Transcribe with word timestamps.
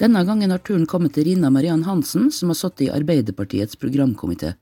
Denne 0.00 0.22
gangen 0.24 0.48
har 0.48 0.62
turen 0.64 0.86
kommet 0.88 1.12
til 1.12 1.26
Rina 1.26 1.50
Mariann 1.52 1.82
Hansen, 1.84 2.30
som 2.32 2.48
har 2.48 2.56
sittet 2.56 2.86
i 2.86 2.92
Arbeiderpartiets 2.94 3.76
programkomité. 3.76 4.54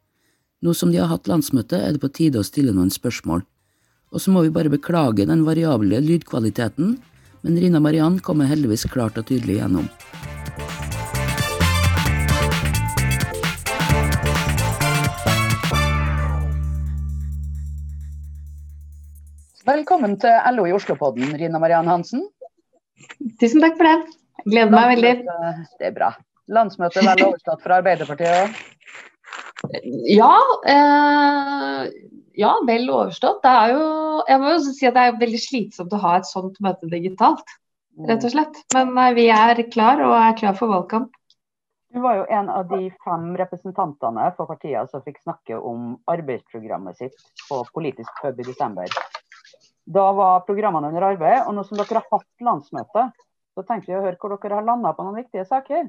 Nå 0.66 0.74
som 0.74 0.90
de 0.90 0.98
har 0.98 1.12
hatt 1.12 1.30
landsmøte, 1.30 1.78
er 1.78 1.94
det 1.94 2.02
på 2.02 2.10
tide 2.10 2.40
å 2.40 2.46
stille 2.46 2.74
noen 2.74 2.90
spørsmål. 2.90 3.44
Og 4.10 4.24
så 4.24 4.34
må 4.34 4.42
vi 4.42 4.50
bare 4.50 4.72
beklage 4.72 5.28
den 5.30 5.46
variable 5.46 6.02
lydkvaliteten, 6.02 6.96
men 7.46 7.60
Rina 7.62 7.78
Mariann 7.78 8.18
kommer 8.18 8.50
heldigvis 8.50 8.88
klart 8.90 9.22
og 9.22 9.30
tydelig 9.30 9.60
gjennom. 9.60 9.86
Velkommen 19.70 20.18
til 20.18 20.54
LO 20.58 20.66
i 20.66 20.74
Oslo-podden, 20.74 21.36
Rina 21.38 21.62
Mariann 21.62 21.94
Hansen. 21.94 22.26
Tusen 23.38 23.62
takk 23.62 23.78
for 23.78 23.86
det. 23.86 24.18
Gleder 24.46 24.72
meg 24.72 24.90
veldig. 24.94 25.14
Det 25.78 25.90
er 25.90 25.94
bra. 25.96 26.12
Landsmøtet 26.48 27.04
vel 27.04 27.24
overstått 27.26 27.64
for 27.64 27.76
Arbeiderpartiet 27.76 28.30
òg? 28.32 28.60
Ja, 30.08 30.32
eh, 30.70 31.88
ja, 32.38 32.54
vel 32.66 32.88
overstått. 32.88 33.42
Det 33.42 33.50
er 33.50 33.74
jo, 33.74 33.88
jeg 34.28 34.40
må 34.40 34.54
jo 34.54 34.60
si 34.64 34.88
at 34.88 34.96
det 34.96 35.04
er 35.04 35.20
veldig 35.20 35.40
slitsomt 35.42 35.92
å 35.92 36.02
ha 36.04 36.16
et 36.18 36.28
sånt 36.28 36.60
møte 36.64 36.88
digitalt, 36.90 37.56
rett 38.08 38.24
og 38.24 38.34
slett. 38.34 38.60
Men 38.76 38.94
eh, 38.94 39.14
vi 39.18 39.28
er 39.34 39.62
klar 39.72 40.00
og 40.06 40.14
er 40.16 40.38
klar 40.38 40.56
for 40.58 40.72
valgkamp. 40.72 41.12
Du 41.88 42.02
var 42.04 42.18
jo 42.18 42.24
en 42.38 42.50
av 42.52 42.66
de 42.68 42.90
fem 43.04 43.30
representantene 43.40 44.26
for 44.36 44.48
partiet 44.50 44.90
som 44.92 45.02
fikk 45.04 45.22
snakke 45.22 45.56
om 45.56 45.94
arbeidsprogrammet 46.12 47.00
sitt 47.00 47.16
på 47.48 47.62
Politisk 47.74 48.20
pub 48.22 48.40
i 48.40 48.44
desember. 48.44 48.92
Da 49.88 50.10
var 50.12 50.44
programmene 50.44 50.90
under 50.92 51.06
arbeid, 51.14 51.46
og 51.46 51.56
nå 51.56 51.64
som 51.64 51.80
dere 51.80 52.02
har 52.02 52.04
hatt 52.12 52.44
landsmøte, 52.44 53.06
så 53.58 53.64
tenkte 53.66 53.90
vi 53.90 53.98
å 53.98 54.04
høre 54.04 54.18
hvor 54.22 54.36
dere 54.36 54.60
har 54.60 54.66
landa 54.66 54.92
på 54.94 55.02
noen 55.02 55.18
viktige 55.18 55.42
saker. 55.48 55.88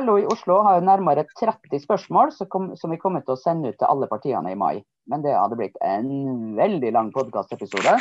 LO 0.00 0.16
i 0.18 0.24
Oslo 0.32 0.56
har 0.64 0.78
jo 0.78 0.86
nærmere 0.88 1.26
30 1.36 1.82
spørsmål 1.84 2.32
som 2.32 2.92
vi 2.94 3.00
kommer 3.02 3.22
til 3.22 3.36
å 3.36 3.40
sende 3.40 3.70
ut 3.70 3.78
til 3.78 3.90
alle 3.90 4.08
partiene 4.08 4.54
i 4.54 4.58
mai. 4.58 4.80
Men 5.10 5.20
det 5.22 5.34
hadde 5.36 5.58
blitt 5.60 5.76
en 5.84 6.08
veldig 6.56 6.94
lang 6.96 7.12
podkastepisode. 7.12 7.98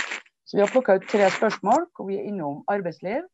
Så 0.47 0.57
vi 0.57 0.63
har 0.63 0.71
plukka 0.71 0.95
ut 0.95 1.09
tre 1.11 1.27
spørsmål 1.35 1.89
hvor 1.91 2.07
vi 2.07 2.21
er 2.21 2.31
innom 2.31 2.63
arbeidsliv, 2.71 3.27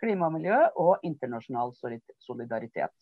klima 0.00 0.30
og 0.30 0.38
miljø 0.38 0.58
og 0.80 1.04
internasjonal 1.06 1.76
solidaritet. 2.24 2.92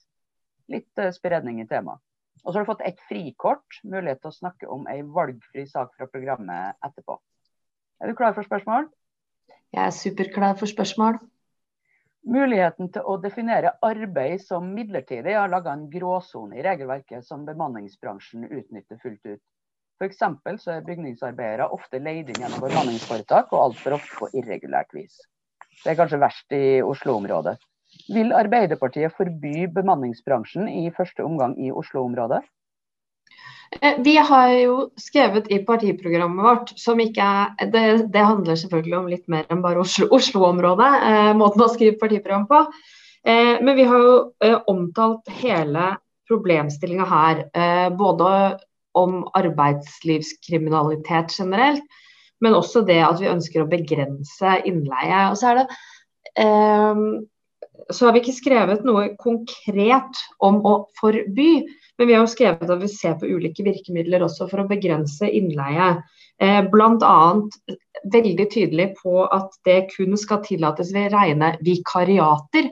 Litt 0.71 1.03
eh, 1.03 1.15
spredning 1.15 1.63
i 1.63 1.69
temaet. 1.71 2.03
Og 2.43 2.51
så 2.51 2.59
har 2.59 2.65
du 2.65 2.71
fått 2.71 2.87
et 2.89 3.01
frikort, 3.09 3.81
mulighet 3.85 4.23
til 4.23 4.31
å 4.31 4.37
snakke 4.37 4.69
om 4.73 4.87
ei 4.91 5.03
valgfri 5.05 5.67
sak 5.69 5.93
fra 5.95 6.09
programmet 6.11 6.79
etterpå. 6.87 7.19
Er 8.01 8.11
du 8.11 8.17
klar 8.19 8.35
for 8.35 8.49
spørsmål? 8.49 8.89
Jeg 9.71 9.83
er 9.87 9.95
superklar 9.95 10.57
for 10.59 10.71
spørsmål. 10.71 11.21
Muligheten 12.29 12.91
til 12.93 13.07
å 13.09 13.15
definere 13.17 13.73
arbeid 13.87 14.43
som 14.45 14.67
midlertidig 14.77 15.33
har 15.39 15.49
laga 15.49 15.73
en 15.73 15.87
gråsone 15.93 16.59
i 16.59 16.65
regelverket 16.67 17.25
som 17.25 17.47
bemanningsbransjen 17.47 18.45
utnytter 18.45 19.01
fullt 19.01 19.25
ut. 19.25 19.41
F.eks. 20.01 20.21
så 20.63 20.75
er 20.75 20.85
bygningsarbeidere 20.85 21.71
ofte 21.73 22.01
leid 22.01 22.29
inn 22.29 22.43
gjennom 22.43 22.61
bemanningsforetak, 22.65 23.53
og 23.53 23.65
altfor 23.65 23.97
ofte 23.97 24.21
på 24.21 24.29
irregulært 24.37 24.93
vis. 24.97 25.17
Det 25.81 25.93
er 25.93 25.99
kanskje 25.99 26.21
verst 26.21 26.57
i 26.57 26.81
Oslo-området. 26.85 27.57
Vil 28.13 28.33
Arbeiderpartiet 28.37 29.17
forby 29.17 29.67
bemanningsbransjen 29.75 30.69
i 30.69 30.91
første 30.97 31.25
omgang 31.25 31.57
i 31.59 31.73
Oslo-området? 31.73 32.43
Eh, 33.79 33.95
vi 34.03 34.17
har 34.17 34.53
jo 34.59 34.77
skrevet 34.99 35.47
i 35.53 35.61
partiprogrammet 35.67 36.45
vårt, 36.45 36.73
som 36.79 37.01
ikke 37.01 37.23
er 37.23 37.71
Det, 37.71 37.83
det 38.11 38.25
handler 38.27 38.59
selvfølgelig 38.59 38.97
om 38.99 39.09
litt 39.09 39.29
mer 39.31 39.47
enn 39.51 39.63
bare 39.63 39.85
Oslo-området, 39.85 40.91
Oslo 40.91 41.13
eh, 41.13 41.35
måten 41.39 41.63
å 41.63 41.69
skrive 41.71 42.01
partiprogram 42.01 42.49
på. 42.51 42.65
Eh, 43.23 43.63
men 43.63 43.77
vi 43.77 43.85
har 43.87 43.99
jo 44.03 44.17
eh, 44.43 44.59
omtalt 44.67 45.29
hele 45.43 45.95
problemstillinga 46.31 47.07
her. 47.07 47.45
Eh, 47.55 47.89
både 47.95 48.59
om 48.99 49.23
arbeidslivskriminalitet 49.39 51.31
generelt, 51.39 51.83
men 52.43 52.55
også 52.59 52.83
det 52.89 52.99
at 53.07 53.21
vi 53.23 53.31
ønsker 53.31 53.63
å 53.63 53.71
begrense 53.71 54.57
innleie. 54.67 55.31
Og 55.31 55.39
så 55.39 55.53
er 55.53 55.61
det 55.61 55.67
eh, 56.43 56.97
så 57.89 58.07
har 58.07 58.15
vi 58.15 58.23
ikke 58.23 58.37
skrevet 58.37 58.87
noe 58.87 59.11
konkret 59.21 60.23
om 60.43 60.61
å 60.67 60.75
forby. 61.01 61.51
Men 61.99 62.09
vi 62.09 62.15
har 62.17 62.25
jo 62.25 62.33
skrevet 62.33 62.73
at 62.73 62.81
vi 62.81 62.89
ser 62.89 63.19
på 63.21 63.29
ulike 63.29 63.65
virkemidler 63.67 64.25
også 64.25 64.49
for 64.51 64.63
å 64.63 64.69
begrense 64.71 65.29
innleie. 65.29 65.93
Eh, 66.41 66.63
Bl.a. 66.73 67.19
veldig 68.15 68.47
tydelig 68.53 68.89
på 69.03 69.27
at 69.27 69.59
det 69.69 69.83
kun 69.93 70.17
skal 70.21 70.41
tillates 70.47 70.95
ved 70.97 71.13
rene 71.13 71.53
vikariater. 71.67 72.71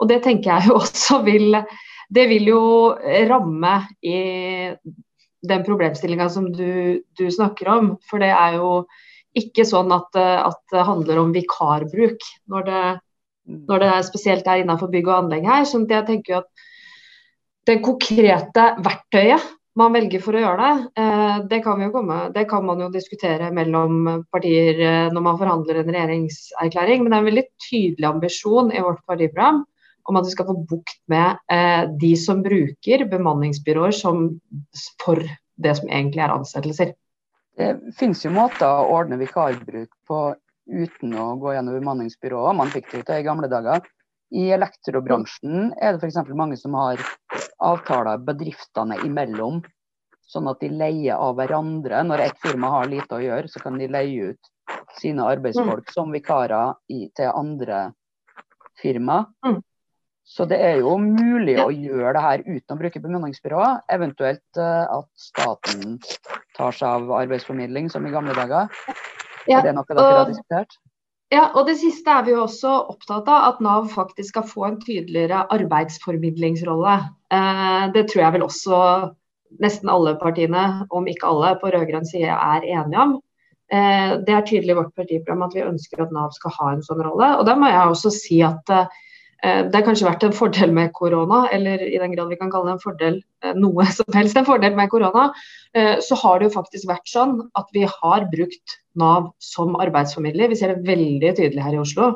Og 0.00 0.08
det 0.08 0.22
tenker 0.24 0.54
jeg 0.54 0.70
jo 0.70 0.78
også 0.82 1.20
vil 1.26 1.60
Det 2.10 2.24
vil 2.26 2.48
jo 2.50 2.62
ramme 3.30 3.74
i 4.02 4.16
den 5.46 5.62
problemstillinga 5.64 6.26
som 6.28 6.48
du, 6.52 7.00
du, 7.16 7.30
snakker 7.30 7.68
om. 7.70 7.92
For 8.10 8.18
det 8.18 8.32
er 8.34 8.56
jo 8.58 8.72
ikke 9.38 9.62
sånn 9.68 9.92
at, 9.94 10.16
at 10.18 10.58
det 10.74 10.88
handler 10.88 11.20
om 11.22 11.30
vikarbruk 11.36 12.26
når 12.50 12.66
det, 12.66 12.82
når 13.46 13.82
det 13.82 13.92
er 13.92 14.04
spesielt 14.06 14.48
er 14.48 14.62
innenfor 14.62 14.90
bygg 14.92 15.08
og 15.08 15.16
anlegg 15.24 15.48
her. 15.48 15.64
Så 15.68 15.80
jeg 15.88 16.06
tenker 16.08 16.34
jo 16.34 16.42
at 16.42 16.66
det 17.68 17.80
konkrete 17.84 18.66
verktøyet 18.82 19.48
man 19.78 19.94
velger 19.94 20.22
for 20.22 20.34
å 20.34 20.40
gjøre 20.42 20.66
det, 20.66 20.86
eh, 21.00 21.36
det 21.50 21.60
kan, 21.64 21.82
komme, 21.94 22.16
det 22.34 22.42
kan, 22.50 22.64
man 22.66 22.80
jo 22.82 22.88
diskutere 22.92 23.52
mellom 23.54 24.24
partier 24.32 24.80
eh, 24.82 25.10
når 25.14 25.24
man 25.24 25.38
forhandler 25.40 25.80
en 25.80 25.92
regjeringserklæring. 25.94 27.04
Men 27.04 27.12
det 27.12 27.16
er 27.16 27.22
en 27.22 27.30
veldig 27.30 27.46
tydelig 27.68 28.08
ambisjon 28.08 28.72
i 28.74 28.82
vårt 28.84 29.04
partiprogram 29.08 29.62
om 30.10 30.18
at 30.18 30.26
vi 30.26 30.34
skal 30.34 30.48
få 30.48 30.56
bukt 30.72 30.98
med 31.12 31.38
eh, 31.52 31.84
de 32.02 32.12
som 32.18 32.42
bruker 32.42 33.06
bemanningsbyråer 33.12 33.94
som, 33.94 34.26
for 35.02 35.22
det 35.60 35.76
som 35.78 35.88
egentlig 35.88 36.24
er 36.24 36.34
ansettelser. 36.34 36.94
Det 37.60 37.74
finnes 37.98 38.24
jo 38.24 38.32
måter 38.34 38.66
å 38.66 38.88
ordne 38.96 39.20
vikarbruk 39.20 39.90
på 40.08 40.20
uten 40.70 41.14
å 41.18 41.32
gå 41.40 41.54
gjennom 41.54 41.76
bemanningsbyråer. 41.78 42.56
Man 42.56 42.72
fikk 42.72 42.90
det 42.90 43.02
jo 43.02 43.08
til 43.08 43.22
i 43.22 43.26
gamle 43.26 43.50
dager. 43.50 43.84
I 44.30 44.46
elektrobransjen 44.54 45.72
er 45.82 45.96
det 45.96 46.04
f.eks. 46.06 46.20
mange 46.38 46.58
som 46.58 46.76
har 46.78 47.02
avtaler 47.58 48.22
bedriftene 48.22 49.00
imellom, 49.06 49.58
sånn 50.30 50.46
at 50.50 50.60
de 50.62 50.70
leier 50.70 51.18
av 51.18 51.34
hverandre. 51.40 52.04
Når 52.06 52.26
et 52.28 52.42
firma 52.42 52.70
har 52.76 52.90
lite 52.90 53.18
å 53.18 53.24
gjøre, 53.24 53.50
så 53.50 53.62
kan 53.62 53.78
de 53.80 53.90
leie 53.90 54.30
ut 54.30 54.52
sine 55.00 55.26
arbeidsfolk 55.26 55.88
mm. 55.88 55.94
som 55.96 56.14
vikarer 56.14 56.76
i, 56.92 57.08
til 57.16 57.32
andre 57.34 57.88
firma. 58.78 59.24
Mm. 59.46 59.58
Så 60.30 60.46
det 60.46 60.60
er 60.62 60.76
jo 60.78 60.92
mulig 61.02 61.56
å 61.58 61.72
gjøre 61.74 62.12
det 62.14 62.22
her 62.22 62.42
uten 62.46 62.76
å 62.76 62.78
bruke 62.78 63.02
bemanningsbyråer. 63.02 63.80
Eventuelt 63.90 64.60
uh, 64.62 64.86
at 65.00 65.08
staten 65.18 65.96
tar 66.54 66.76
seg 66.76 66.86
av 66.86 67.10
arbeidsformidling, 67.24 67.90
som 67.90 68.06
i 68.06 68.12
gamle 68.14 68.36
dager. 68.38 68.70
Ja, 69.48 69.60
er 69.60 69.70
det 69.70 69.76
noe 69.76 69.88
dere 69.88 70.14
har 70.18 70.28
diskutert? 70.28 70.80
Ja, 71.30 71.44
og 71.54 71.68
det 71.68 71.76
siste 71.78 72.10
er 72.10 72.24
vi 72.26 72.32
jo 72.34 72.42
også 72.42 72.70
opptatt 72.90 73.28
av, 73.30 73.52
at 73.52 73.58
Nav 73.62 73.86
faktisk 73.92 74.32
skal 74.32 74.48
få 74.50 74.64
en 74.66 74.80
tydeligere 74.82 75.44
arbeidsformidlingsrolle. 75.54 76.96
Eh, 77.30 77.84
det 77.94 78.08
tror 78.10 78.24
jeg 78.24 78.34
vel 78.34 78.46
også 78.48 78.80
nesten 79.62 79.92
alle 79.92 80.16
partiene, 80.18 80.88
om 80.90 81.06
ikke 81.10 81.28
alle, 81.30 81.52
på 81.60 81.70
rød-grønn 81.70 82.08
side 82.08 82.34
er 82.34 82.66
enige 82.66 83.04
om. 83.04 83.14
Eh, 83.70 84.16
det 84.26 84.34
er 84.34 84.48
tydelig 84.48 84.74
i 84.74 84.78
vårt 84.80 84.90
partiprogram 84.98 85.46
at 85.46 85.54
vi 85.54 85.62
ønsker 85.68 86.02
at 86.02 86.10
Nav 86.18 86.34
skal 86.34 86.56
ha 86.58 86.72
en 86.74 86.84
sånn 86.88 87.04
rolle. 87.06 87.30
Og 87.38 87.46
da 87.46 87.54
må 87.54 87.70
jeg 87.70 87.94
også 87.94 88.14
si 88.16 88.42
at 88.50 88.74
eh, 88.74 88.90
det 89.70 89.78
har 89.78 89.86
kanskje 89.86 90.10
vært 90.10 90.26
en 90.26 90.34
fordel 90.34 90.74
med 90.74 90.90
korona, 90.98 91.44
eller 91.54 91.86
i 91.86 91.94
den 92.02 92.18
grad 92.18 92.34
vi 92.34 92.42
kan 92.42 92.50
kalle 92.50 92.72
det 92.72 92.78
en 92.80 92.86
fordel 92.88 93.22
noe 93.54 93.86
som 93.94 94.18
helst 94.18 94.36
en 94.36 94.50
fordel 94.50 94.74
med 94.76 94.90
korona, 94.92 95.30
så 96.04 96.16
har 96.20 96.40
det 96.40 96.50
jo 96.50 96.58
faktisk 96.58 96.90
vært 96.90 97.08
sånn 97.08 97.38
at 97.56 97.70
vi 97.72 97.86
har 97.88 98.26
brukt 98.34 98.79
Nav 98.98 99.30
som 99.42 99.76
arbeidsformidler. 99.78 100.50
Vi 100.50 100.58
ser 100.58 100.74
det 100.74 100.88
veldig 100.88 101.32
tydelig 101.38 101.62
her 101.62 101.76
i 101.76 101.82
Oslo. 101.82 102.10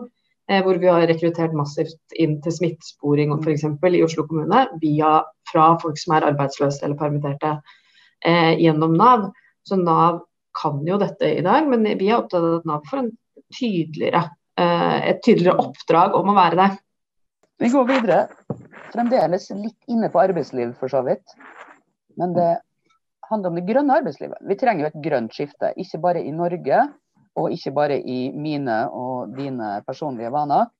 Hvor 0.50 0.76
vi 0.76 0.90
har 0.90 1.06
rekruttert 1.08 1.54
massivt 1.56 2.16
inn 2.20 2.34
til 2.44 2.52
smittesporing 2.52 3.30
f.eks. 3.38 3.64
i 3.64 4.02
Oslo 4.04 4.26
kommune 4.28 4.66
via, 4.82 5.22
fra 5.48 5.70
folk 5.80 5.96
som 5.96 6.16
er 6.16 6.26
arbeidsløse 6.28 6.84
eller 6.84 6.98
permitterte 7.00 7.54
gjennom 8.60 8.96
Nav. 8.98 9.30
Så 9.64 9.78
Nav 9.80 10.20
kan 10.60 10.82
jo 10.86 10.98
dette 11.00 11.30
i 11.38 11.44
dag, 11.44 11.68
men 11.70 11.86
vi 11.98 12.10
er 12.10 12.18
opptatt 12.18 12.42
av 12.42 12.58
at 12.58 12.68
Nav 12.68 12.84
får 12.90 13.08
tydeligere, 13.56 14.26
et 14.60 15.22
tydeligere 15.24 15.64
oppdrag 15.64 16.14
om 16.18 16.30
å 16.30 16.36
være 16.36 16.60
det. 16.60 16.68
Vi 17.62 17.70
går 17.72 17.88
videre. 17.88 18.20
Fremdeles 18.92 19.48
litt 19.56 19.90
inne 19.90 20.10
på 20.12 20.20
arbeidsliv, 20.22 20.74
for 20.78 20.92
så 20.92 21.00
vidt. 21.06 21.24
Men 22.20 22.36
det 22.36 22.50
handler 23.30 23.50
om 23.50 23.58
det 23.58 23.66
grønne 23.68 23.96
arbeidslivet. 24.00 24.42
Vi 24.48 24.56
trenger 24.60 24.84
jo 24.84 24.90
et 24.90 25.02
grønt 25.06 25.34
skifte. 25.34 25.72
Ikke 25.80 26.00
bare 26.02 26.22
i 26.22 26.32
Norge, 26.34 26.80
og 27.36 27.52
ikke 27.54 27.72
bare 27.74 27.98
i 27.98 28.30
mine 28.32 28.76
og 28.94 29.34
dine 29.36 29.80
personlige 29.86 30.32
vaner, 30.34 30.70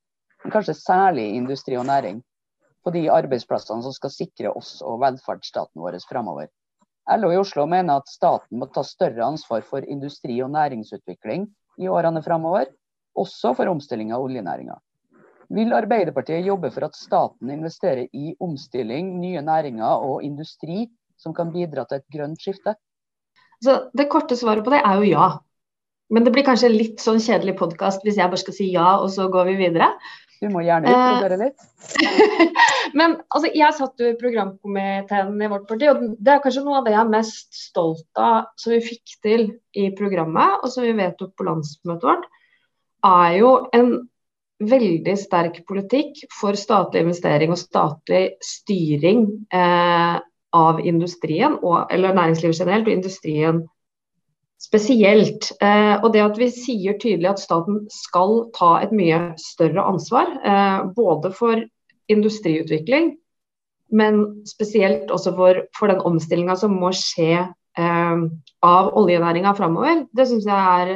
men 0.43 0.53
kanskje 0.53 0.77
særlig 0.77 1.25
i 1.29 1.37
industri 1.39 1.77
og 1.79 1.87
næring. 1.89 2.21
På 2.85 2.93
de 2.93 3.07
arbeidsplassene 3.09 3.81
som 3.81 3.93
skal 3.95 4.13
sikre 4.13 4.51
oss 4.53 4.77
og 4.85 4.99
velferdsstaten 5.01 5.81
vår 5.81 5.97
framover. 6.09 6.51
LO 7.17 7.31
i 7.33 7.37
Oslo 7.37 7.65
mener 7.69 7.99
at 7.99 8.09
staten 8.09 8.59
må 8.59 8.67
ta 8.73 8.81
større 8.85 9.25
ansvar 9.25 9.61
for 9.65 9.85
industri- 9.85 10.41
og 10.41 10.51
næringsutvikling 10.53 11.47
i 11.81 11.89
årene 11.89 12.21
framover, 12.25 12.69
også 13.15 13.53
for 13.57 13.69
omstilling 13.69 14.13
av 14.13 14.23
oljenæringa. 14.25 14.77
Vil 15.53 15.73
Arbeiderpartiet 15.77 16.47
jobbe 16.47 16.71
for 16.73 16.87
at 16.87 16.97
staten 16.97 17.51
investerer 17.53 18.07
i 18.13 18.33
omstilling, 18.41 19.11
nye 19.21 19.41
næringer 19.45 20.01
og 20.01 20.23
industri 20.25 20.87
som 21.21 21.35
kan 21.35 21.53
bidra 21.53 21.85
til 21.89 22.01
et 22.01 22.07
grønt 22.11 22.41
skifte? 22.41 22.75
Så 23.63 23.77
det 23.95 24.09
korte 24.11 24.37
svaret 24.37 24.65
på 24.65 24.73
det 24.73 24.83
er 24.83 25.01
jo 25.01 25.09
ja. 25.09 25.27
Men 26.13 26.25
det 26.25 26.35
blir 26.35 26.45
kanskje 26.45 26.69
litt 26.69 27.01
sånn 27.01 27.21
kjedelig 27.23 27.55
podkast 27.57 28.03
hvis 28.05 28.19
jeg 28.19 28.29
bare 28.29 28.41
skal 28.41 28.55
si 28.57 28.69
ja, 28.73 28.91
og 29.01 29.09
så 29.13 29.25
går 29.31 29.49
vi 29.49 29.57
videre. 29.63 29.89
Du 30.41 30.49
må 30.51 30.61
gjerne 30.65 30.91
utbrodere 30.91 31.37
litt. 31.39 31.63
Men 32.99 33.15
altså, 33.33 33.49
jeg 33.55 33.77
satt 33.77 34.01
jo 34.03 34.11
i 34.11 34.17
programkomiteen 34.19 35.39
i 35.41 35.49
vårt 35.51 35.65
parti, 35.69 35.87
og 35.89 36.03
det 36.19 36.33
er 36.33 36.41
kanskje 36.43 36.65
noe 36.65 36.79
av 36.79 36.87
det 36.87 36.93
jeg 36.93 37.01
er 37.01 37.13
mest 37.13 37.57
stolt 37.57 38.21
av 38.21 38.51
som 38.61 38.75
vi 38.75 38.81
fikk 38.83 39.15
til 39.25 39.47
i 39.73 39.87
programmet, 39.97 40.59
og 40.61 40.73
som 40.73 40.85
vi 40.85 40.93
vedtok 40.97 41.33
på 41.37 41.47
landsmøtet 41.47 42.09
vårt, 42.11 42.27
er 43.05 43.39
jo 43.39 43.55
en 43.75 43.95
veldig 44.65 45.15
sterk 45.19 45.63
politikk 45.67 46.21
for 46.31 46.55
statlig 46.59 47.03
investering 47.03 47.51
og 47.51 47.59
statlig 47.59 48.23
styring 48.43 49.25
eh, 49.51 50.19
av 50.55 50.79
industrien, 50.87 51.57
og, 51.61 51.85
eller 51.91 52.15
næringslivet 52.15 52.59
generelt, 52.61 52.87
og 52.87 52.95
industrien 52.95 53.63
spesielt. 54.61 55.51
Eh, 55.61 55.95
og 56.01 56.11
det 56.13 56.23
at 56.23 56.39
vi 56.39 56.49
sier 56.53 56.97
tydelig 57.01 57.33
at 57.33 57.43
staten 57.43 57.83
skal 57.91 58.45
ta 58.55 58.77
et 58.83 58.95
mye 58.95 59.19
større 59.41 59.83
ansvar, 59.83 60.31
eh, 60.41 60.85
både 60.95 61.31
for 61.35 61.61
industriutvikling, 62.11 63.15
men 63.95 64.21
spesielt 64.47 65.11
også 65.13 65.33
for, 65.35 65.65
for 65.77 65.91
den 65.91 66.03
omstillinga 66.07 66.55
som 66.59 66.77
må 66.79 66.91
skje 66.95 67.33
eh, 67.43 68.23
av 68.65 68.93
oljenæringa 68.97 69.53
framover, 69.57 70.05
det 70.15 70.29
syns 70.31 70.47
jeg 70.49 70.79
er 70.79 70.95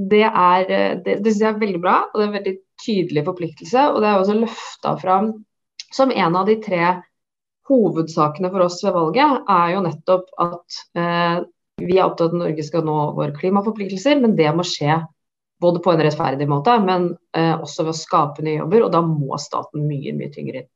det, 0.00 0.24
er, 0.24 0.66
det, 1.04 1.18
det 1.20 1.32
synes 1.32 1.42
jeg 1.44 1.54
er 1.54 1.60
veldig 1.60 1.80
bra, 1.82 1.96
og 2.08 2.16
det 2.16 2.22
er 2.22 2.28
en 2.30 2.36
veldig 2.38 2.56
tydelig 2.80 3.24
forpliktelse. 3.26 3.82
Og 3.92 3.98
det 4.00 4.08
er 4.08 4.20
også 4.20 4.36
løfta 4.38 4.94
fram 4.96 5.32
som 5.92 6.12
en 6.14 6.38
av 6.38 6.48
de 6.48 6.56
tre 6.62 6.86
hovedsakene 7.70 8.50
for 8.52 8.66
oss 8.66 8.82
ved 8.84 8.94
valget, 8.96 9.46
er 9.48 9.72
jo 9.74 9.86
nettopp 9.86 10.28
at 10.42 10.82
eh, 10.98 11.40
vi 11.80 11.96
er 11.96 12.04
opptatt 12.04 12.28
av 12.28 12.34
at 12.34 12.42
Norge 12.42 12.66
skal 12.66 12.84
nå 12.84 12.98
våre 13.16 13.32
klimaforpliktelser, 13.36 14.20
men 14.20 14.36
det 14.36 14.50
må 14.56 14.66
skje 14.66 14.98
både 15.60 15.80
på 15.84 15.92
en 15.92 16.02
rettferdig 16.02 16.48
måte, 16.48 16.74
men 16.84 17.10
eh, 17.36 17.54
også 17.54 17.84
ved 17.84 17.94
å 17.94 18.00
skape 18.00 18.44
nye 18.44 18.58
jobber. 18.60 18.86
Og 18.86 18.92
da 18.94 19.02
må 19.04 19.38
staten 19.40 19.86
mye, 19.88 20.14
mye 20.16 20.32
tyngre 20.32 20.62
inn. 20.62 20.70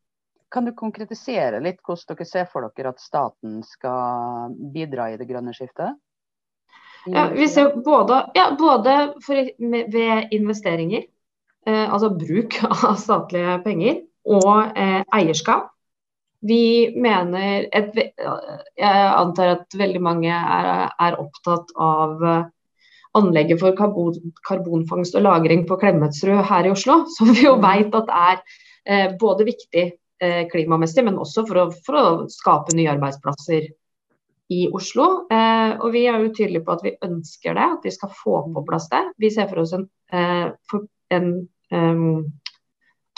Kan 0.55 0.69
du 0.69 0.75
konkretisere 0.77 1.59
litt 1.65 1.81
hvordan 1.83 2.15
dere 2.15 2.29
ser 2.29 2.45
for 2.51 2.69
dere 2.77 2.93
at 2.93 3.03
staten 3.03 3.63
skal 3.67 4.53
bidra 4.75 5.11
i 5.11 5.17
det 5.19 5.27
grønne 5.27 5.55
skiftet? 5.57 5.97
Ja, 7.11 7.27
vi 7.33 7.49
ser 7.51 7.75
både, 7.85 8.23
ja, 8.39 8.47
både 8.59 8.95
for, 9.25 9.51
med, 9.59 9.91
ved 9.93 10.33
investeringer, 10.33 11.05
eh, 11.67 11.85
altså 11.85 12.13
bruk 12.15 12.57
av 12.71 12.95
statlige 13.01 13.59
penger, 13.67 13.99
og 14.25 14.79
eh, 14.79 15.03
eierskap. 15.13 15.74
Vi 16.45 16.93
mener 17.01 17.69
et, 17.73 17.95
Jeg 17.97 19.05
antar 19.17 19.55
at 19.55 19.77
veldig 19.79 20.03
mange 20.05 20.33
er, 20.33 20.91
er 20.93 21.17
opptatt 21.21 21.73
av 21.81 22.21
eh, 22.21 22.45
anlegget 23.15 23.63
for 23.63 23.77
karbon, 23.79 24.33
karbonfangst 24.49 25.17
og 25.17 25.25
-lagring 25.25 25.65
på 25.69 25.79
Klemetsrud 25.81 26.43
her 26.51 26.67
i 26.67 26.73
Oslo, 26.75 27.05
som 27.17 27.33
vi 27.33 27.47
jo 27.47 27.57
veit 27.63 27.95
at 27.95 28.11
er 28.11 28.43
eh, 28.85 29.15
både 29.21 29.49
viktig 29.49 29.87
eh, 30.21 30.45
klimamessig, 30.51 31.05
men 31.07 31.19
også 31.21 31.47
for 31.49 31.63
å, 31.63 31.67
for 31.87 32.01
å, 32.01 32.05
skape 32.33 32.77
nye 32.77 32.93
arbeidsplasser 32.93 33.71
i 34.53 34.69
Oslo. 34.77 35.27
Eh, 35.33 35.73
og 35.81 35.93
vi 35.95 36.07
er 36.11 36.21
jo 36.21 36.33
tydelige 36.35 36.65
på 36.67 36.77
at 36.77 36.85
vi 36.85 36.97
ønsker 37.07 37.57
det, 37.57 37.69
at 37.79 37.89
vi 37.89 37.95
skal 37.95 38.13
få 38.13 38.43
på 38.53 38.67
plass 38.69 38.91
det. 38.93 39.05
Vi 39.23 39.33
ser 39.33 39.49
for 39.49 39.65
oss 39.65 39.73
en, 39.77 39.89
eh, 40.13 40.49
for 40.71 40.89
en 41.15 41.31
um, 41.71 42.25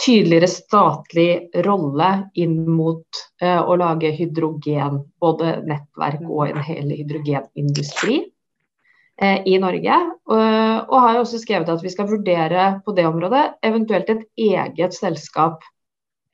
tydeligere 0.07 0.49
statlig 0.51 1.31
rolle 1.67 2.11
inn 2.39 2.63
mot 2.71 3.21
uh, 3.43 3.63
å 3.67 3.77
lage 3.81 4.13
hydrogen, 4.15 5.01
både 5.21 5.59
nettverk 5.67 6.25
og 6.27 6.47
en 6.47 6.63
hel 6.63 6.93
hydrogenindustri 6.95 8.21
uh, 8.23 9.41
i 9.43 9.57
Norge. 9.63 9.99
Uh, 10.31 10.79
og 10.87 10.99
har 11.03 11.17
jo 11.17 11.25
også 11.25 11.43
skrevet 11.43 11.73
at 11.73 11.83
vi 11.83 11.93
skal 11.95 12.11
vurdere 12.11 12.69
på 12.87 12.95
det 12.97 13.09
området 13.09 13.47
eventuelt 13.67 14.13
et 14.15 14.27
eget 14.49 14.95
selskap, 14.95 15.67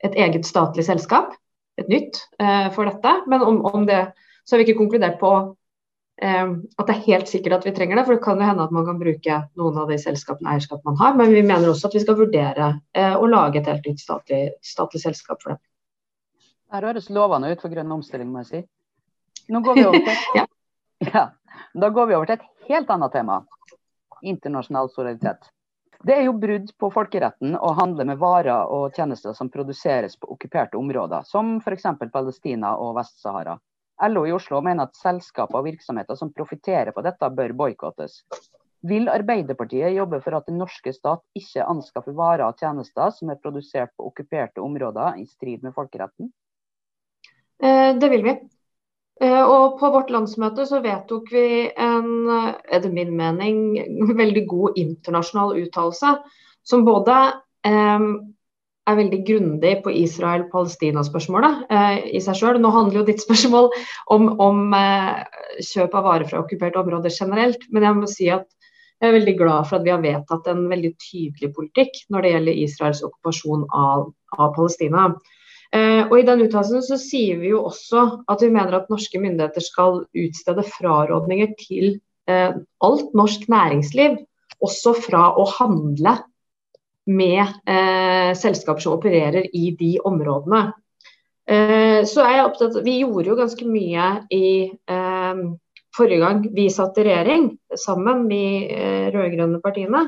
et 0.05 0.15
eget 0.19 0.45
statlig 0.45 0.85
selskap, 0.85 1.33
et 1.79 1.89
nytt, 1.89 2.19
for 2.75 2.85
dette. 2.85 3.11
Men 3.31 3.41
om, 3.41 3.63
om 3.65 3.85
det 3.89 4.03
så 4.45 4.53
har 4.53 4.61
vi 4.61 4.67
ikke 4.67 4.81
konkludert 4.83 5.15
på 5.21 5.31
at 6.21 6.87
det 6.87 6.93
er 6.93 7.05
helt 7.07 7.27
sikkert 7.27 7.57
at 7.57 7.65
vi 7.65 7.73
trenger 7.75 7.97
det. 7.97 8.05
For 8.05 8.15
det 8.15 8.23
kan 8.23 8.39
jo 8.39 8.47
hende 8.47 8.63
at 8.63 8.73
man 8.75 8.85
kan 8.85 8.99
bruke 9.01 9.37
noen 9.59 9.77
av 9.81 9.89
de 9.89 9.97
selskapene 9.99 10.53
eierskap 10.53 10.83
man 10.85 10.97
har. 11.01 11.15
Men 11.19 11.33
vi 11.33 11.41
mener 11.41 11.71
også 11.71 11.89
at 11.89 11.97
vi 11.97 12.03
skal 12.03 12.19
vurdere 12.19 12.69
eh, 12.93 13.15
å 13.17 13.29
lage 13.29 13.59
et 13.59 13.69
helt 13.71 13.87
nytt 13.89 14.03
statlig, 14.03 14.43
statlig 14.61 15.01
selskap 15.03 15.41
for 15.41 15.55
det. 15.55 15.59
Det 16.73 16.81
høres 16.81 17.09
lovende 17.13 17.51
ut 17.53 17.61
for 17.61 17.73
grønn 17.73 17.91
omstilling, 17.97 18.29
må 18.33 18.43
jeg 18.43 18.49
si. 18.49 18.61
Nå 19.53 19.61
går 19.65 19.75
vi 19.77 19.87
over 19.89 20.05
til, 20.05 20.21
ja. 20.39 20.45
Ja, 21.03 21.25
da 21.73 21.89
går 21.89 22.07
vi 22.09 22.15
over 22.15 22.29
til 22.29 22.39
et 22.39 22.69
helt 22.69 22.93
annet 22.93 23.13
tema. 23.13 23.41
Internasjonal 24.23 24.89
solidaritet. 24.93 25.49
Det 26.03 26.15
er 26.17 26.25
jo 26.27 26.33
brudd 26.35 26.71
på 26.79 26.89
folkeretten 26.91 27.55
å 27.55 27.73
handle 27.77 28.05
med 28.07 28.19
varer 28.19 28.71
og 28.71 28.95
tjenester 28.95 29.35
som 29.37 29.51
produseres 29.51 30.17
på 30.19 30.27
okkuperte 30.35 30.75
områder, 30.79 31.23
som 31.27 31.57
f.eks. 31.61 31.85
Palestina 32.11 32.73
og 32.75 32.97
Vest-Sahara. 32.97 33.55
LO 34.09 34.25
i 34.27 34.33
Oslo 34.35 34.59
mener 34.65 34.87
at 34.87 34.99
selskaper 34.99 35.59
og 35.61 35.67
virksomheter 35.67 36.17
som 36.19 36.33
profitterer 36.35 36.91
på 36.95 37.03
dette, 37.05 37.29
bør 37.37 37.55
boikottes. 37.63 38.21
Vil 38.83 39.07
Arbeiderpartiet 39.07 39.95
jobbe 39.95 40.19
for 40.23 40.35
at 40.35 40.49
den 40.49 40.57
norske 40.59 40.91
stat 40.91 41.21
ikke 41.39 41.63
anskaffer 41.71 42.15
varer 42.17 42.49
og 42.49 42.59
tjenester 42.59 43.13
som 43.15 43.31
er 43.31 43.39
produsert 43.39 43.93
på 43.95 44.09
okkuperte 44.09 44.63
områder 44.63 45.21
i 45.21 45.27
strid 45.29 45.63
med 45.63 45.75
folkeretten? 45.75 46.33
Eh, 47.63 47.93
det 47.95 48.09
vil 48.11 48.25
vi. 48.27 48.35
Eh, 49.23 49.39
og 49.39 49.77
på 49.79 49.91
vårt 49.93 50.11
landsmøte 50.11 50.65
så 50.67 50.81
vedtok 50.83 51.31
vi 51.31 51.47
en, 51.71 52.11
etter 52.67 52.91
min 52.91 53.15
mening, 53.15 53.63
veldig 54.19 54.45
god 54.51 54.79
internasjonal 54.83 55.55
uttalelse. 55.63 56.17
Som 56.67 56.83
både 56.87 57.15
eh, 57.63 58.09
er 58.89 58.97
veldig 58.99 59.19
grundig 59.27 59.73
på 59.85 59.93
Israel-Palestina-spørsmålet 59.95 61.69
eh, 61.71 61.99
i 62.17 62.21
seg 62.23 62.39
sjøl. 62.39 62.59
Nå 62.61 62.71
handler 62.73 63.01
jo 63.01 63.05
ditt 63.07 63.23
spørsmål 63.23 63.69
om, 64.15 64.27
om 64.43 64.75
eh, 64.77 65.23
kjøp 65.63 65.95
av 65.99 66.09
varer 66.09 66.27
fra 66.29 66.41
okkuperte 66.43 66.81
områder 66.81 67.13
generelt. 67.13 67.63
Men 67.71 67.87
jeg 67.87 67.99
må 67.99 68.09
si 68.11 68.27
at 68.33 68.49
jeg 69.03 69.11
er 69.11 69.17
veldig 69.17 69.35
glad 69.39 69.67
for 69.67 69.79
at 69.79 69.85
vi 69.87 69.91
har 69.91 70.03
vedtatt 70.03 70.45
en 70.47 70.67
veldig 70.71 70.93
tydelig 71.01 71.49
politikk 71.55 72.03
når 72.13 72.23
det 72.23 72.33
gjelder 72.33 72.59
Israels 72.65 73.01
okkupasjon 73.03 73.65
av, 73.75 74.11
av 74.37 74.53
Palestina. 74.55 75.07
Eh, 75.73 76.03
og 76.05 76.13
I 76.19 76.27
den 76.27 76.43
uttalelsen 76.45 76.83
så 76.85 76.99
sier 77.01 77.39
vi 77.41 77.49
jo 77.51 77.63
også 77.67 78.03
at 78.31 78.43
vi 78.45 78.51
mener 78.53 78.77
at 78.77 78.91
norske 78.93 79.19
myndigheter 79.19 79.63
skal 79.65 80.03
utstede 80.23 80.65
frarådninger 80.75 81.55
til 81.59 81.97
eh, 82.29 82.53
alt 82.85 83.17
norsk 83.17 83.47
næringsliv, 83.51 84.19
også 84.63 84.93
fra 85.07 85.31
å 85.39 85.47
handle 85.57 86.19
med 87.05 87.41
eh, 87.41 88.31
selskaper 88.37 88.83
som 88.83 88.97
opererer 88.97 89.47
i 89.55 89.71
de 89.79 89.97
områdene. 90.03 90.71
Eh, 91.49 92.03
så 92.07 92.23
er 92.23 92.37
jeg 92.37 92.45
opptatt 92.47 92.77
Vi 92.85 93.01
gjorde 93.01 93.27
jo 93.27 93.35
ganske 93.35 93.65
mye 93.67 94.05
i 94.31 94.47
eh, 94.71 95.41
forrige 95.97 96.21
gang 96.23 96.43
vi 96.55 96.69
satt 96.71 96.97
i 96.97 97.07
regjering 97.07 97.49
sammen, 97.79 98.27
de 98.31 98.43
eh, 98.71 99.07
rød-grønne 99.13 99.61
partiene. 99.63 100.07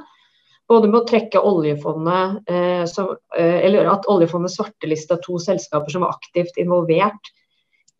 Både 0.66 0.90
med 0.90 1.04
å 1.04 1.08
trekke 1.10 1.44
oljefondet, 1.46 2.40
eh, 2.50 2.86
som, 2.90 3.12
eh, 3.38 3.60
eller 3.68 3.92
at 3.92 4.08
oljefondet 4.10 4.56
svartelista 4.56 5.20
to 5.22 5.38
selskaper 5.42 5.94
som 5.94 6.06
var 6.06 6.16
aktivt 6.16 6.58
involvert 6.58 7.34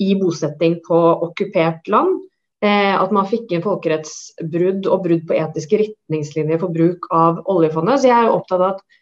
i 0.02 0.16
bosetting 0.18 0.80
på 0.88 1.02
okkupert 1.28 1.88
land. 1.88 2.24
Eh, 2.66 2.96
at 2.98 3.12
man 3.14 3.28
fikk 3.30 3.52
inn 3.54 3.64
folkerettsbrudd 3.64 4.88
og 4.90 5.02
brudd 5.06 5.26
på 5.30 5.38
etiske 5.38 5.80
retningslinjer 5.82 6.62
for 6.62 6.74
bruk 6.74 7.10
av 7.14 7.44
oljefondet. 7.52 8.02
Så 8.02 8.10
jeg 8.10 8.16
er 8.18 8.30
jo 8.30 8.38
opptatt 8.40 8.62
av 8.62 8.70
at 8.74 9.02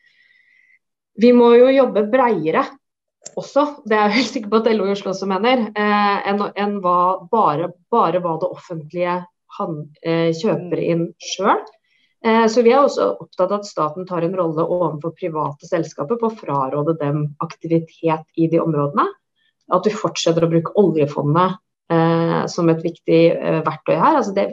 vi 1.24 1.30
må 1.38 1.52
jo 1.56 1.70
jobbe 1.72 2.08
breiere 2.12 2.66
også, 3.40 3.64
det 3.88 3.96
er 3.96 4.10
jeg 4.10 4.16
helt 4.18 4.32
sikker 4.34 4.50
på 4.52 4.60
at 4.60 4.68
LO 4.74 4.88
i 4.90 4.92
Oslo 4.92 5.14
også 5.14 5.30
mener, 5.30 5.62
eh, 5.80 6.26
enn, 6.28 6.74
bare, 6.84 7.70
bare, 7.94 8.20
hva 8.20 8.34
det 8.42 8.50
offentlige 8.50 9.16
han, 9.60 9.78
eh, 10.04 10.34
kjøper 10.36 10.82
inn 10.84 11.08
sjøl. 11.24 11.64
Så 12.24 12.62
vi 12.64 12.72
er 12.72 12.80
også 12.80 13.18
opptatt 13.20 13.52
av 13.52 13.58
at 13.58 13.68
staten 13.68 14.06
tar 14.08 14.24
en 14.24 14.36
rolle 14.40 14.64
overfor 14.64 15.12
private 15.20 15.68
selskaper 15.68 16.16
på 16.16 16.30
å 16.30 16.36
fraråde 16.40 16.94
dem 17.02 17.18
aktivitet 17.44 18.24
i 18.40 18.48
de 18.48 18.62
områdene. 18.64 19.04
At 19.76 19.84
vi 19.84 19.92
fortsetter 19.92 20.46
å 20.46 20.52
bruke 20.54 20.72
oljefondet 20.80 21.58
som 22.50 22.70
et 22.72 22.84
viktig 22.84 23.22
eh, 23.34 23.60
verktøy 23.66 23.96
her. 23.96 24.20
Altså 24.20 24.34
det, 24.36 24.46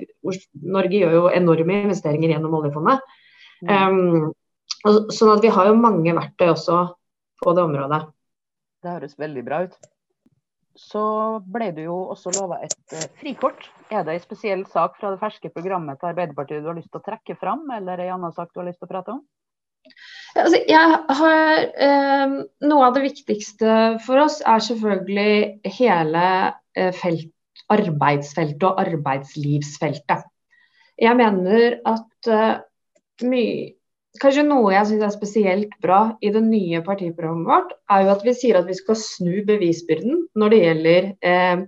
Norge 0.63 0.99
gjør 0.99 1.17
jo 1.17 1.23
enorme 1.35 1.83
investeringer 1.87 2.35
gjennom 2.35 2.57
oljefondet. 2.59 3.05
Um, 3.69 4.33
sånn 5.13 5.33
at 5.35 5.45
vi 5.45 5.53
har 5.53 5.69
jo 5.69 5.79
mange 5.79 6.15
verktøy 6.17 6.51
også 6.51 6.83
på 7.41 7.55
det 7.57 7.65
området. 7.65 8.03
Det 8.81 8.95
høres 8.97 9.19
veldig 9.21 9.45
bra 9.47 9.65
ut. 9.67 9.75
Så 10.81 11.03
ble 11.53 11.69
du 11.77 11.83
jo 11.85 11.97
også 12.15 12.33
lova 12.39 12.61
et 12.65 12.95
uh, 12.95 13.05
frikort. 13.21 13.69
Er 13.93 14.07
det 14.07 14.17
en 14.17 14.25
spesiell 14.25 14.65
sak 14.71 14.97
fra 15.01 15.13
det 15.13 15.21
ferske 15.21 15.53
programmet 15.53 16.01
til 16.01 16.13
Arbeiderpartiet 16.13 16.65
du 16.65 16.71
har 16.71 16.79
lyst 16.79 16.93
til 16.93 17.03
å 17.03 17.07
trekke 17.07 17.37
fram, 17.41 17.67
eller 17.77 18.01
en 18.07 18.17
annen 18.19 18.37
sak 18.37 18.53
du 18.55 18.63
har 18.63 18.71
lyst 18.71 18.81
til 18.81 18.89
å 18.89 18.95
prate 18.95 19.17
om? 19.19 19.25
Altså, 20.39 20.61
har, 20.69 21.65
eh, 21.87 22.35
noe 22.71 22.87
av 22.87 22.95
det 22.95 23.03
viktigste 23.09 23.77
for 24.05 24.23
oss 24.23 24.39
er 24.47 24.63
selvfølgelig 24.63 25.73
hele 25.79 26.25
eh, 26.77 26.93
felt, 26.95 27.33
arbeidsfeltet 27.71 28.65
og 28.67 28.81
arbeidslivsfeltet. 28.83 30.25
Jeg 31.01 31.19
mener 31.19 31.77
at 31.89 32.31
eh, 32.31 32.57
mye 33.27 33.77
Kanskje 34.19 34.43
noe 34.43 34.73
jeg 34.73 34.89
syns 34.89 35.05
er 35.07 35.13
spesielt 35.15 35.75
bra 35.79 36.01
i 36.19 36.33
det 36.35 36.41
nye 36.43 36.81
partiprogrammet 36.83 37.47
vårt, 37.47 37.77
er 37.95 38.01
jo 38.03 38.09
at 38.11 38.25
vi 38.27 38.33
sier 38.35 38.57
at 38.59 38.67
vi 38.67 38.75
skal 38.75 38.97
snu 38.99 39.37
bevisbyrden 39.47 40.25
når 40.35 40.51
det 40.51 40.59
gjelder 40.65 41.07
eh, 41.31 41.63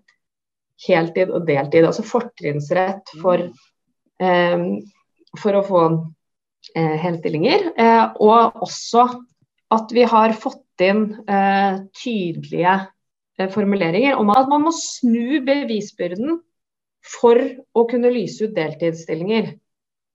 heltid 0.88 1.30
og 1.30 1.46
deltid. 1.46 1.86
Altså 1.86 2.02
fortrinnsrett 2.02 3.14
for, 3.22 3.44
eh, 4.26 4.66
for 5.38 5.60
å 5.60 5.62
få 5.68 5.84
helstillinger. 6.76 7.70
Eh, 7.76 8.04
og 8.22 8.62
også 8.66 9.06
at 9.72 9.92
vi 9.94 10.04
har 10.08 10.34
fått 10.36 10.84
inn 10.84 11.04
eh, 11.30 11.82
tydelige 11.96 12.76
eh, 13.38 13.50
formuleringer 13.52 14.18
om 14.20 14.32
at 14.34 14.48
man 14.50 14.66
må 14.66 14.72
snu 14.76 15.40
bevisbyrden 15.46 16.40
for 17.02 17.40
å 17.74 17.84
kunne 17.90 18.12
lyse 18.14 18.46
ut 18.46 18.56
deltidsstillinger. 18.56 19.54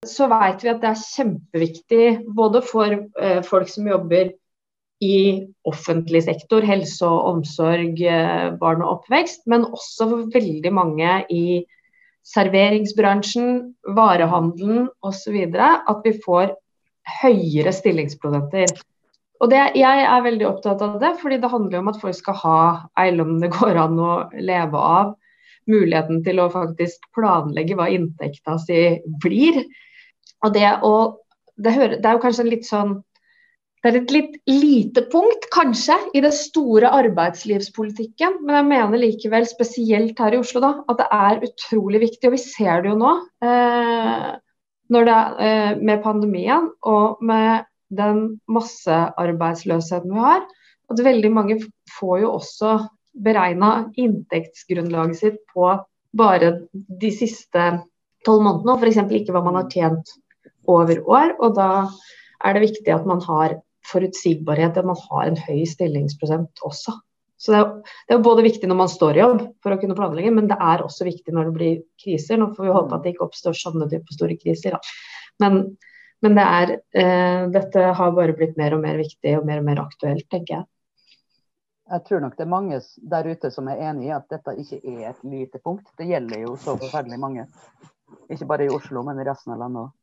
Så 0.08 0.28
vet 0.32 0.64
vi 0.64 0.72
at 0.72 0.84
det 0.84 0.92
er 0.92 1.06
kjempeviktig 1.06 2.06
både 2.38 2.62
for 2.66 2.94
eh, 2.94 3.42
folk 3.46 3.72
som 3.72 3.90
jobber 3.90 4.32
i 5.04 5.46
offentlig 5.70 6.24
sektor, 6.26 6.66
helse 6.66 7.06
og 7.06 7.32
omsorg, 7.34 8.00
eh, 8.02 8.52
barn 8.62 8.82
og 8.82 9.00
oppvekst, 9.00 9.46
men 9.50 9.68
også 9.68 10.10
for 10.10 10.30
veldig 10.34 10.74
mange 10.74 11.18
i 11.34 11.66
serveringsbransjen, 12.28 13.74
varehandelen 13.96 14.88
osv. 15.06 15.38
At 15.56 16.06
vi 16.06 16.14
får 16.26 16.54
høyere 17.22 17.74
stillingsprosenter. 17.76 18.74
Og 19.38 19.52
det, 19.52 19.62
Jeg 19.78 20.06
er 20.10 20.26
veldig 20.26 20.48
opptatt 20.50 20.82
av 20.82 20.98
det, 21.02 21.14
fordi 21.22 21.38
det 21.42 21.52
handler 21.52 21.80
om 21.80 21.92
at 21.92 22.00
folk 22.02 22.18
skal 22.18 22.40
ha 22.42 22.60
ei 23.00 23.12
lønn 23.14 23.38
det 23.44 23.52
går 23.54 23.78
an 23.84 24.00
å 24.02 24.14
leve 24.34 24.82
av. 24.82 25.14
Muligheten 25.68 26.24
til 26.26 26.40
å 26.40 26.50
faktisk 26.50 27.10
planlegge 27.16 27.76
hva 27.78 27.90
inntekta 27.92 28.58
si 28.64 28.98
blir. 29.24 29.62
Og 30.46 30.54
det, 30.56 30.68
å, 30.86 31.20
det, 31.58 31.76
hører, 31.76 31.98
det 32.00 32.08
er 32.08 32.18
jo 32.18 32.24
kanskje 32.24 32.46
en 32.46 32.52
litt 32.54 32.68
sånn 32.68 32.96
det 33.94 34.00
er 34.00 34.04
et 34.04 34.12
litt 34.16 34.36
lite 34.50 35.04
punkt, 35.12 35.46
kanskje, 35.54 35.96
i 36.18 36.22
det 36.24 36.34
store 36.36 36.90
arbeidslivspolitikken. 36.98 38.42
Men 38.44 38.60
jeg 38.60 38.68
mener 38.72 39.02
likevel, 39.02 39.48
spesielt 39.48 40.20
her 40.20 40.36
i 40.36 40.42
Oslo, 40.42 40.62
da, 40.64 40.72
at 40.92 41.00
det 41.02 41.08
er 41.18 41.46
utrolig 41.48 42.02
viktig. 42.04 42.28
Og 42.28 42.36
vi 42.36 42.42
ser 42.42 42.84
det 42.84 42.92
jo 42.92 42.98
nå. 43.00 43.14
Eh, 43.46 44.28
det 44.92 45.04
er, 45.04 45.38
eh, 45.44 45.74
med 45.80 46.04
pandemien 46.04 46.70
og 46.84 47.22
med 47.22 47.68
den 47.94 48.40
massearbeidsløsheten 48.52 50.12
vi 50.12 50.20
har, 50.20 50.44
at 50.92 51.04
veldig 51.04 51.32
mange 51.32 51.60
får 52.00 52.22
jo 52.22 52.34
også 52.40 52.78
beregna 53.24 53.92
inntektsgrunnlaget 53.98 55.20
sitt 55.20 55.40
på 55.54 55.70
bare 56.18 56.52
de 56.74 57.12
siste 57.12 57.68
tolv 58.26 58.44
månedene, 58.44 58.76
og 58.76 58.84
f.eks. 58.84 59.00
ikke 59.22 59.36
hva 59.36 59.44
man 59.46 59.62
har 59.62 59.70
tjent 59.72 60.12
over 60.68 61.00
år. 61.08 61.36
Og 61.40 61.56
da 61.56 61.70
er 62.44 62.54
det 62.54 62.68
viktig 62.68 62.94
at 62.94 63.08
man 63.08 63.22
har 63.26 63.58
forutsigbarhet, 63.88 64.78
at 64.78 64.88
man 64.88 65.00
har 65.10 65.28
en 65.28 65.40
høy 65.48 65.66
stillingsprosent 65.70 66.64
også. 66.68 66.96
Så 67.38 67.54
det 67.54 67.58
er, 67.60 67.74
det 68.10 68.16
er, 68.16 68.24
både 68.26 68.46
viktig 68.48 68.68
når 68.70 68.80
man 68.80 68.90
står 68.90 69.18
i 69.18 69.22
jobb 69.22 69.42
for 69.64 69.74
å 69.74 69.78
kunne 69.82 69.98
planlegge, 69.98 70.32
men 70.34 70.48
det 70.50 70.58
er 70.58 70.82
også 70.82 71.06
viktig 71.06 71.36
når 71.36 71.50
det 71.50 71.58
blir 71.58 71.76
kriser. 72.02 72.40
Nå 72.42 72.50
får 72.56 72.66
vi 72.66 72.74
håpe 72.74 72.98
at 72.98 73.06
det 73.06 73.14
ikke 73.14 73.28
oppstår 73.28 73.58
sånne 73.58 73.90
typer 73.92 74.18
store 74.18 74.38
kriser. 74.42 74.74
Da. 74.74 74.96
Men, 75.44 75.60
men 76.26 76.40
det 76.40 76.48
er, 76.62 76.74
eh, 76.98 77.44
dette 77.54 77.92
har 78.00 78.16
bare 78.18 78.34
blitt 78.38 78.58
mer 78.58 78.74
og 78.74 78.82
mer 78.86 78.98
viktig 78.98 79.36
og 79.38 79.46
mer 79.46 79.62
og 79.62 79.70
mer 79.70 79.84
aktuelt, 79.86 80.26
tenker 80.34 80.60
jeg. 80.60 80.70
Jeg 81.88 82.04
tror 82.04 82.20
nok 82.20 82.34
det 82.36 82.44
er 82.44 82.52
mange 82.52 82.82
der 83.14 83.30
ute 83.32 83.52
som 83.54 83.70
er 83.72 83.86
enig 83.92 84.10
i 84.10 84.16
at 84.16 84.26
dette 84.34 84.58
ikke 84.60 84.82
er 84.82 85.06
et 85.14 85.22
lite 85.24 85.62
punkt. 85.64 85.86
Det 85.96 86.10
gjelder 86.10 86.42
jo 86.42 86.58
så 86.60 86.76
forferdelig 86.82 87.22
mange. 87.22 87.46
Ikke 88.34 88.50
bare 88.50 88.66
i 88.66 88.74
Oslo, 88.74 89.06
men 89.08 89.22
i 89.22 89.28
resten 89.28 89.54
av 89.54 89.62
landet 89.62 89.86
òg. 89.86 89.94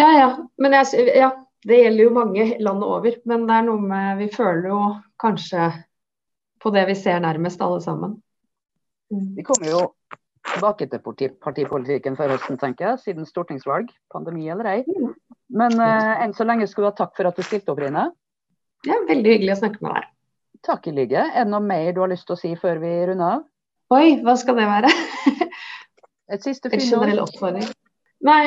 Ja, 0.00 0.10
ja. 0.16 0.28
Men 0.58 0.76
jeg, 0.78 1.08
ja, 1.18 1.30
det 1.68 1.80
gjelder 1.82 2.04
jo 2.04 2.14
mange 2.16 2.46
landet 2.58 2.88
over. 2.88 3.16
Men 3.28 3.46
det 3.48 3.56
er 3.56 3.66
noe 3.68 3.88
med 3.92 4.20
Vi 4.22 4.28
føler 4.34 4.68
jo 4.70 4.82
kanskje 5.22 5.70
på 6.62 6.70
det 6.74 6.86
vi 6.88 6.94
ser 6.98 7.20
nærmest, 7.22 7.62
alle 7.62 7.80
sammen. 7.82 8.16
Mm. 9.12 9.34
Vi 9.36 9.44
kommer 9.46 9.68
jo 9.68 9.82
tilbake 10.52 10.86
til 10.90 11.02
partipolitikken 11.42 12.16
før 12.18 12.34
høsten, 12.36 12.58
tenker 12.58 12.92
jeg, 12.92 13.02
siden 13.02 13.26
stortingsvalg, 13.26 13.90
pandemi 14.14 14.48
eller 14.50 14.68
ei. 14.70 14.80
Mm. 14.86 15.12
Men 15.58 15.76
uh, 15.78 16.22
enn 16.22 16.34
så 16.36 16.46
lenge 16.48 16.66
skal 16.70 16.86
du 16.86 16.88
ha 16.90 16.96
takk 16.96 17.14
for 17.18 17.28
at 17.28 17.38
du 17.38 17.44
stilte 17.46 17.74
opp, 17.74 17.82
Rine. 17.82 18.08
Ja, 18.86 18.98
veldig 19.08 19.36
hyggelig 19.36 19.56
å 19.56 19.60
snakke 19.60 19.84
med 19.84 19.98
deg. 19.98 20.08
Takk 20.66 20.86
i 20.86 20.94
like. 20.94 21.26
Er 21.34 21.44
det 21.44 21.50
noe 21.50 21.62
mer 21.66 21.90
du 21.94 22.00
har 22.02 22.10
lyst 22.10 22.28
til 22.28 22.36
å 22.36 22.40
si 22.40 22.52
før 22.58 22.78
vi 22.82 22.92
runder 23.10 23.38
av? 23.38 23.44
Oi, 23.92 24.06
hva 24.24 24.34
skal 24.40 24.58
det 24.58 24.66
være? 24.70 24.90
Et 26.32 26.46
siste. 26.46 26.70
En 26.72 26.82
generell 26.82 27.22
oppfordring. 27.26 27.66
Nei, 28.22 28.42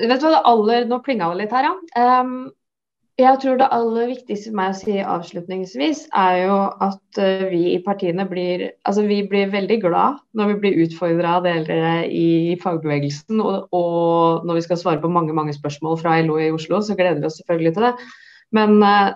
vet 0.00 0.20
du 0.20 0.24
hva 0.24 0.32
det 0.32 0.46
aller 0.52 0.86
Nå 0.88 1.02
plinga 1.04 1.28
det 1.32 1.42
litt 1.42 1.52
her, 1.52 1.68
ja. 1.68 2.22
Um, 2.22 2.48
jeg 3.18 3.40
tror 3.42 3.56
det 3.58 3.66
aller 3.74 4.12
viktigste 4.12 4.52
for 4.52 4.56
meg 4.60 4.70
å 4.70 4.78
si 4.78 4.96
avslutningsvis, 5.02 6.04
er 6.14 6.36
jo 6.44 6.58
at 6.86 7.18
uh, 7.18 7.48
vi 7.50 7.62
i 7.72 7.80
partiene 7.82 8.28
blir 8.30 8.68
Altså 8.86 9.02
vi 9.08 9.18
blir 9.26 9.50
veldig 9.50 9.80
glad 9.82 10.20
når 10.38 10.52
vi 10.52 10.58
blir 10.62 10.82
utfordra 10.84 11.38
av 11.40 11.48
dere 11.48 12.06
i 12.06 12.54
fagbevegelsen. 12.62 13.42
Og, 13.42 13.66
og, 13.74 14.46
når 14.46 14.60
vi 14.60 14.66
skal 14.68 14.80
svare 14.80 15.02
på 15.02 15.10
mange 15.12 15.34
mange 15.34 15.56
spørsmål 15.56 15.98
fra 16.00 16.20
LO 16.22 16.38
i 16.38 16.52
Oslo, 16.54 16.80
så 16.80 16.96
gleder 16.98 17.20
vi 17.20 17.30
oss 17.30 17.40
selvfølgelig 17.42 17.74
til 17.74 17.88
det. 17.88 17.94
Men 18.54 18.78
uh, 18.80 19.10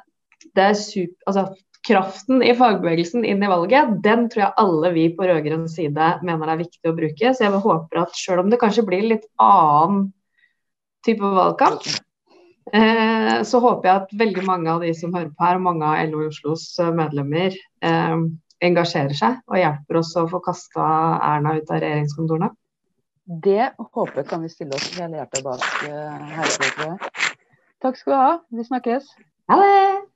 det 0.57 0.67
er 0.73 0.81
super, 0.83 1.31
altså, 1.31 1.47
kraften 1.87 2.45
i 2.47 2.55
fagbevegelsen 2.55 3.25
inn 3.27 3.43
i 3.43 3.51
valget, 3.51 3.97
den 4.05 4.29
tror 4.31 4.45
jeg 4.45 4.59
alle 4.63 4.93
vi 4.95 5.09
på 5.17 5.27
rød-grønn 5.27 5.67
side 5.71 6.13
mener 6.23 6.53
er 6.53 6.63
viktig 6.63 6.91
å 6.91 6.97
bruke. 6.97 7.35
Så 7.35 7.47
jeg 7.47 7.65
håper 7.67 8.05
at 8.05 8.17
selv 8.19 8.45
om 8.45 8.53
det 8.53 8.61
kanskje 8.63 8.87
blir 8.87 9.09
litt 9.15 9.27
annen 9.43 10.09
type 11.07 11.27
valgkamp, 11.27 11.83
Eh, 12.71 13.43
så 13.43 13.59
håper 13.59 13.89
jeg 13.89 14.01
at 14.03 14.13
veldig 14.21 14.45
mange 14.47 14.71
av 14.71 14.85
de 14.85 14.93
som 14.95 15.15
hører 15.15 15.33
på 15.35 15.45
her, 15.45 15.59
og 15.59 15.67
mange 15.67 15.89
av 15.89 16.07
LO 16.09 16.23
i 16.23 16.29
Oslos 16.31 16.65
medlemmer, 16.95 17.57
eh, 17.83 18.15
engasjerer 18.63 19.19
seg 19.19 19.41
og 19.51 19.59
hjelper 19.59 19.99
oss 19.99 20.15
å 20.17 20.29
få 20.31 20.41
kasta 20.45 20.85
Erna 21.33 21.57
ut 21.59 21.71
av 21.71 21.83
regjeringskontorene. 21.83 22.53
Det 23.43 23.73
håpet 23.79 24.29
kan 24.31 24.43
vi 24.43 24.51
stille 24.53 24.79
oss 24.79 24.89
hele 24.99 25.19
hjertet 25.19 25.45
bak 25.47 25.67
eh, 25.89 26.33
her. 26.39 26.97
Takk 27.83 27.99
skal 27.99 28.13
du 28.13 28.19
ha. 28.19 28.33
Vi 28.55 28.71
snakkes. 28.71 29.11
Ha 29.51 29.59
det! 29.59 30.12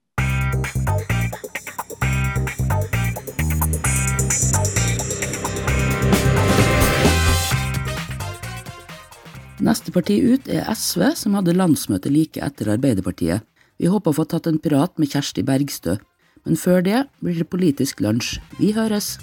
Neste 9.57 9.89
parti 9.89 10.19
ut 10.21 10.51
er 10.53 10.67
SV, 10.69 11.15
som 11.17 11.37
hadde 11.39 11.55
landsmøte 11.57 12.11
like 12.13 12.43
etter 12.45 12.75
Arbeiderpartiet. 12.75 13.41
Vi 13.81 13.89
håper 13.89 14.13
å 14.13 14.19
få 14.19 14.27
tatt 14.29 14.49
en 14.51 14.61
prat 14.61 14.93
med 15.01 15.09
Kjersti 15.09 15.45
Bergstø, 15.49 15.97
men 16.45 16.61
før 16.61 16.85
det 16.85 17.07
blir 17.25 17.41
det 17.41 17.49
politisk 17.49 18.05
lunsj. 18.05 18.37
Vi 18.61 18.75
høres! 18.77 19.15